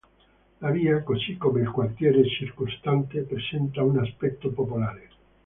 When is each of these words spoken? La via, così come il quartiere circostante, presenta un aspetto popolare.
La 0.61 0.71
via, 0.71 1.03
così 1.03 1.37
come 1.37 1.61
il 1.61 1.69
quartiere 1.69 2.27
circostante, 2.27 3.21
presenta 3.21 3.83
un 3.83 3.99
aspetto 3.99 4.49
popolare. 4.51 5.09